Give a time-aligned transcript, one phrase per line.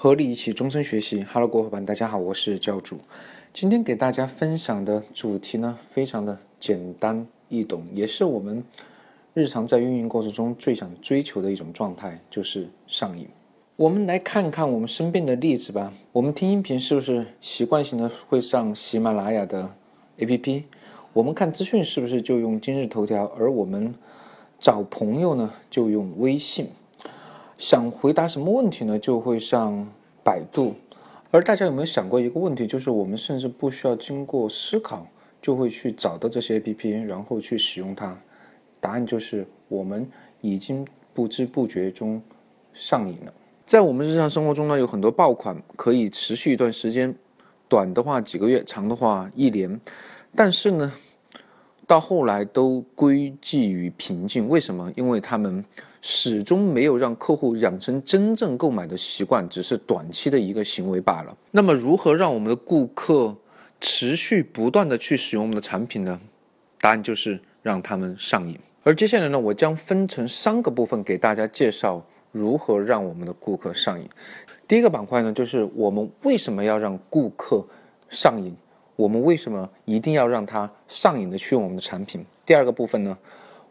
[0.00, 2.98] 和你一起终身学习，Hello，各位伙伴，大家好，我是教主。
[3.52, 8.62] 今天给大家分享的主题呢，非常的简单易懂，也是我们
[9.34, 13.26] 日常在运营过程中最想追求的一种状态，就是上瘾。
[13.74, 15.92] 我们来看看我们身边的例子吧。
[16.12, 19.68] 我们听音频是不是习惯性的会上喜马拉雅的
[20.18, 20.62] APP？
[21.12, 23.24] 我们看资讯是不是就用今日头条？
[23.36, 23.92] 而我们
[24.60, 26.68] 找朋友呢，就用微信。
[27.58, 28.96] 想回答什么问题呢？
[28.96, 29.86] 就会上
[30.22, 30.76] 百度。
[31.32, 32.66] 而大家有没有想过一个问题？
[32.68, 35.06] 就是我们甚至不需要经过思考，
[35.42, 38.16] 就会去找到这些 APP，然后去使用它。
[38.80, 40.08] 答案就是我们
[40.40, 42.22] 已经不知不觉中
[42.72, 43.34] 上瘾了。
[43.66, 47.12] 在我们日常生活中呢，有很多爆款可以持续一段时间，
[47.68, 49.80] 短的话几个月，长的话一年。
[50.36, 50.92] 但是呢，
[51.88, 54.48] 到后来都归寂于平静。
[54.48, 54.92] 为什么？
[54.94, 55.64] 因为他们。
[56.00, 61.36] 始终没有让客户养成真正购买的习惯，只是短期的一个行为罢了。
[61.50, 63.36] 那么，如何让我们的顾客
[63.80, 66.20] 持续不断的去使用我们的产品呢？
[66.80, 68.56] 答案就是让他们上瘾。
[68.84, 74.08] 而接下来呢，我将分成三个部分给大家介绍如何让我们的顾客上瘾。
[74.68, 77.66] 第一个板块呢，就是我们为什么要让顾客
[78.08, 78.56] 上瘾？
[78.98, 82.26] 我们为什么一定要让他上瘾的去用我们的产品？
[82.44, 83.16] 第二个部分呢？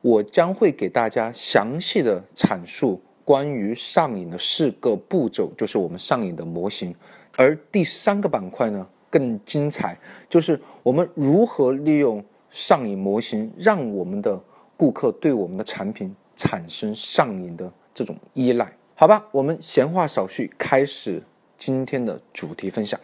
[0.00, 6.94] 我将会给大家详细的阐述关于上瘾的四个步骤，就是我们上瘾的模型。
[7.36, 14.42] 而第三个板块呢更精彩，就是我们如何利用上瘾模型，让我们的
[14.74, 18.74] 顾客对我们的产品产生上瘾的这种依赖。
[18.94, 21.22] 好吧，我们闲话少叙，开始
[21.58, 22.98] 今天的主题分享。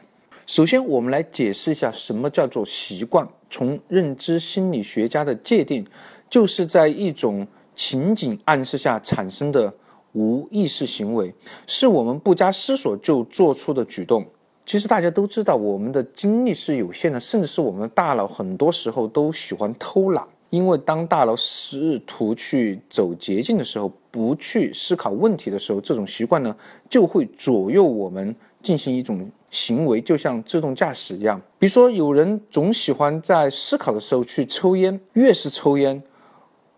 [0.47, 3.29] 首先，我们来解释一下什么叫做习惯。
[3.51, 5.87] 从认知心理学家的界定。
[6.29, 9.73] 就是在一种情景暗示下产生的
[10.13, 11.33] 无意识行为，
[11.69, 14.27] 是我们不加思索就做出的举动。
[14.67, 20.27] 其实大家都知道，我们的精力是有限的，甚至是我们的大脑很多时候都喜欢偷懒。
[20.51, 26.57] 因为当大脑试图去走捷径的时候，不去思考问题的时候，这种习惯呢
[26.91, 31.41] 就会左右我们进行一种行为，就像自动驾驶一样。
[31.59, 36.03] 比如说，有人总喜欢在思考的时候去抽烟，越是抽烟。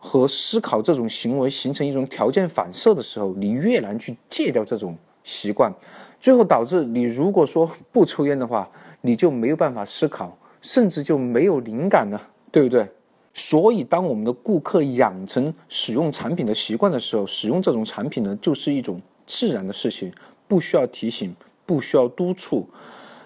[0.01, 5.75] 和思考这种行为形成一种条件反射的时候，你越难去戒掉这种习惯，
[6.21, 12.89] 最后导致你如果说不抽烟的话，你就没有办法思考，甚至就没有灵感了，对不对？
[13.35, 20.13] 所以，当我们的顾客养成使用产品的习惯的时候，使用这种产品呢，就是一种自然的事情，
[20.47, 21.35] 不需要提醒，
[21.69, 22.67] 不需要督促，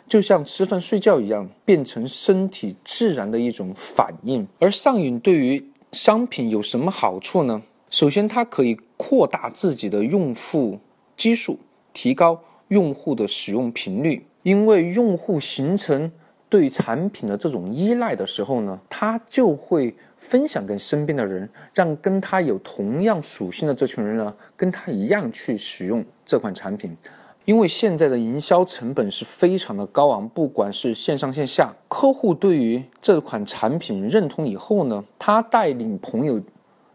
[0.08, 4.48] 就像吃饭睡觉一样，变成身体自然的一种反应。
[4.58, 7.62] 而上瘾对于商品有什么好处呢？
[7.88, 10.80] 首先，它可以扩大自己的用户
[11.16, 11.60] 基数，
[11.92, 14.26] 提高用户的使用频率。
[14.42, 16.10] 因为用户形成
[16.48, 26.96] 对产品的这种依赖的时候呢，他就会分享给身边的人，让跟他有同样属性的这群人呢，跟他一样去使用这款产品。
[27.44, 36.40] 因为现在的营销成本是非常的高昂，不管是线上线下，客户对于这款产品认同以后呢，他带领朋友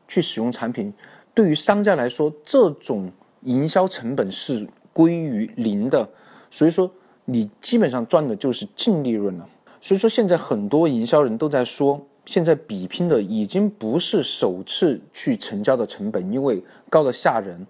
[0.07, 0.93] 去使用产品，
[1.33, 6.07] 对于商家来说，这种营销成本是归于零的，
[6.49, 6.89] 所以说
[7.25, 9.49] 你基本上赚的就是净利润了。
[9.81, 17.67] 所以说现在很多营销人都在说，现在比拼的已经不是首次去成交的成本，因为高的吓人。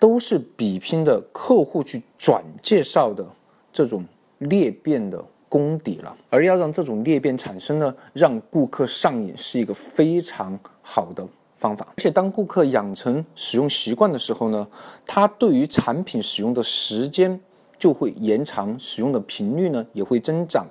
[0.00, 3.24] 都是比拼的客户去转介绍的
[3.72, 4.04] 这种
[4.38, 11.24] 裂变的功底了，而要让这种裂变产生呢，让顾客上瘾是一个非常好的
[11.54, 11.86] 方法。
[11.90, 14.66] 而且当顾客养成使用习惯的时候呢，
[15.06, 17.38] 他对于产品使用的时间
[17.78, 20.66] 就会延长，使用的频率呢也会增长，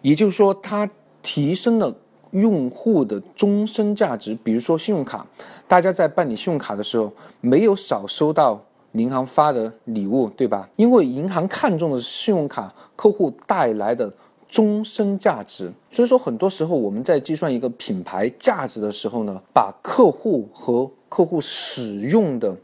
[0.00, 0.88] 也就是说，它
[1.22, 1.94] 提升了。
[2.34, 5.24] 用户的终身价值，比如说信用卡，
[5.68, 8.60] 大家在办理信用卡的时候，没有少收到
[8.92, 10.68] 银行发的礼物，对吧？
[10.74, 14.12] 因为银行看重的是信用卡客户带来的
[14.48, 22.56] 终身价值，所以说很多时候我们在计算一个品牌价值的时候呢，把客户和客户使用的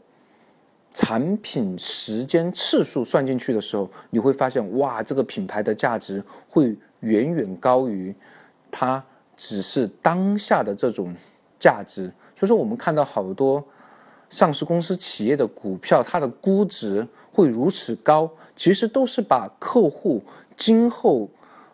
[0.93, 8.13] 产品时间次数算进去的时候，你会发现，哇，这个品牌的价值会远远高于
[8.69, 9.01] 它。
[9.41, 11.15] 只是当下的这种
[11.57, 13.65] 价值，所以说我们看到好多
[14.29, 20.21] 上市公司企业的股票，它的估值会如此高，其实都是把客户
[20.55, 21.27] 今后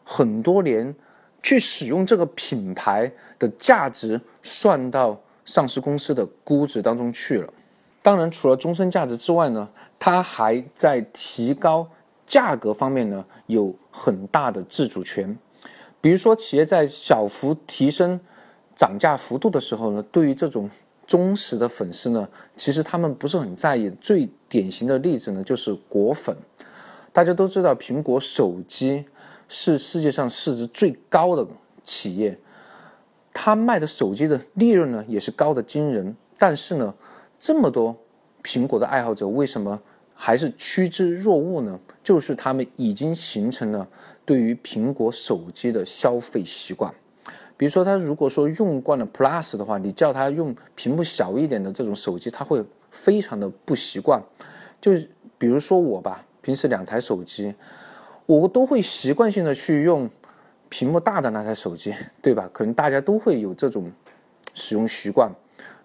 [0.05, 0.95] 很多年
[1.43, 7.53] 去使用这个品牌的价值算到上市公司的估值当中去了。
[8.01, 11.85] 当然，除了终身价值之外呢，它还在提高
[12.25, 15.37] 价格方面呢有很大的自主权。
[16.07, 18.17] 比如说，企业在小幅提升
[18.73, 20.69] 涨价幅度的时候呢，对于这种
[21.05, 23.89] 忠实的粉丝呢，其实他们不是很在意。
[23.99, 26.37] 最典型的例子呢，就是果粉。
[27.11, 29.03] 大家都知道，苹果手机
[29.49, 31.45] 是世界上市值最高的
[31.83, 32.39] 企业。
[33.33, 36.15] 他卖的手机的利润呢，也是高的惊人。
[36.37, 36.95] 但是呢，
[37.37, 37.93] 这么多
[38.41, 39.81] 苹果的爱好者为什么
[40.17, 41.79] 还是趋之若鹜呢？
[42.03, 43.87] 就是他们已经形成了
[44.25, 46.93] 对于苹果手机的消费习惯。
[47.55, 54.21] 比如说，他如果说用惯了 Plus 的话，你叫他用屏幕小一点的这种手机，他会非常的不习惯。
[54.81, 54.91] 就
[55.37, 57.53] 比如说我吧，平时两台手机，
[58.25, 60.09] 我都会习惯性的去用。
[60.69, 62.49] 屏幕大的那台手机，对吧？
[62.51, 63.89] 可能大家都会有这种
[64.53, 65.31] 使用习惯，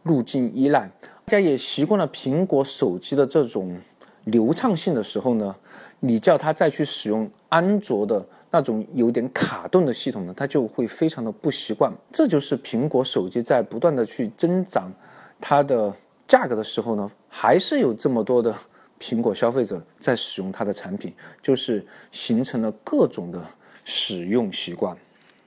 [0.03, 0.91] 路径依赖。
[1.25, 3.79] 大家也习惯了苹果手机的这种
[4.25, 5.55] 流畅性的时候呢，
[6.01, 11.93] 你叫他再去使用安卓的那种有点卡顿的系统呢，他就会非常的不习惯。
[12.13, 14.93] 这就是苹果手机在不断的去增长
[15.41, 15.95] 它的
[16.29, 18.55] 价格的时候呢，还是有这么多的
[19.01, 23.43] 苹果消费者在使用它的产品，就是形成了各种的。
[23.85, 24.97] 使用习惯，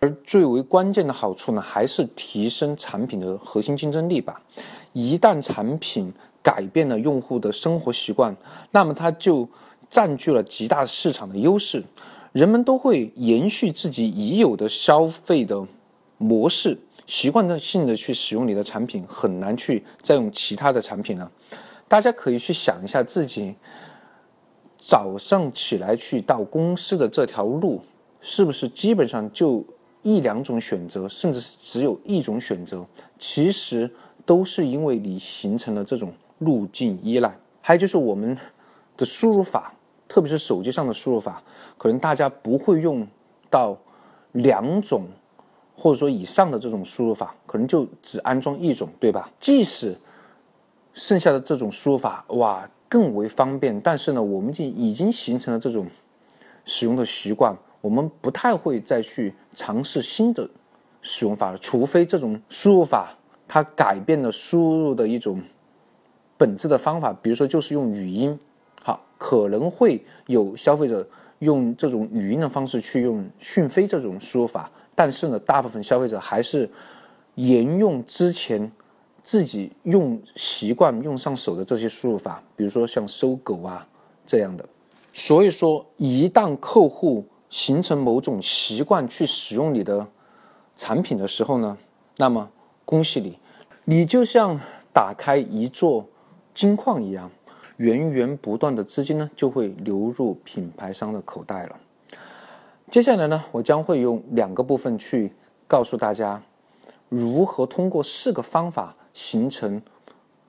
[0.02, 4.44] 而最为关键的好处呢，还是提升产品的核心竞争力吧。
[4.92, 6.14] 一旦产品
[6.46, 8.38] 改变了用户的生活习惯，
[8.70, 9.50] 那么它就
[9.90, 11.84] 占据了极大市场的优势。
[12.34, 15.66] 人们都会延续自己已有的消费的
[16.20, 16.78] 模式，
[17.08, 21.32] 习惯性的去使用你的产品，很难去再用其他的产品了。
[21.88, 23.56] 大家可以去想一下自己
[24.78, 27.82] 早上起来去到公司的这条路。
[28.28, 29.64] 是不是基本上就
[30.02, 32.84] 一两种选择，甚至是只有一种选择？
[33.20, 33.92] 其实
[34.26, 37.38] 都是因为你形成了这种路径依赖。
[37.62, 38.38] 还有就是我们
[38.98, 39.74] 的输入法，
[40.08, 41.44] 特别是手机上的输入法，
[41.78, 43.08] 可能大家不会用
[43.50, 43.78] 到
[44.34, 45.08] 两种
[45.76, 49.32] 或者说以上的这种输入法，可能就只安装一种，对吧？
[49.40, 49.98] 即使
[50.94, 55.88] 剩下的这种输入法哇更为方便，但是呢，我们就已经形成了这种
[56.64, 57.58] 使用的习惯。
[57.82, 60.50] 我们不太会再去尝试新的
[61.02, 63.16] 使用法了，除非这种输入法
[63.48, 65.42] 它改变了输入的一种
[66.38, 68.38] 本质的方法，比如说就是用语音，
[68.84, 71.08] 好，可能会有消费者
[71.40, 76.70] 用这种语音的方式去用讯飞这种输入法，但是呢，大部分消费者还是
[77.36, 78.72] 沿用之前
[79.24, 83.88] 自己用习惯用上手的这些输入法，比如说像搜狗啊
[84.26, 84.66] 这样的。
[85.14, 90.06] 所以说，一旦客户形成某种习惯去使用你的
[90.76, 91.78] 产品的时候呢，
[92.18, 92.52] 那么
[92.84, 93.40] 恭喜你，
[93.86, 94.60] 你就像
[94.94, 96.06] 打开一座
[96.56, 97.30] 金矿一样，
[97.78, 101.80] 源源不断的资金呢就会流入品牌商的口袋了。
[102.90, 105.32] 接下来呢，我将会用两个部分去
[105.68, 106.42] 告诉大家，
[107.10, 109.80] 如何通过四个方法形成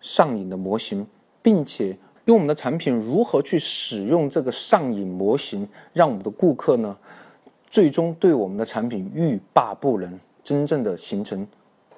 [0.01, 1.07] 上瘾的模型，
[1.43, 1.99] 并且。
[2.27, 6.99] 用我们的产品如何去使用这个上瘾模型，让我们的顾客呢，
[7.71, 11.47] 最终对我们的产品欲罢不能，真正的形成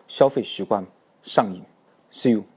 [0.06, 0.84] 消费习惯
[1.22, 1.62] 上瘾。
[2.12, 2.48] See you。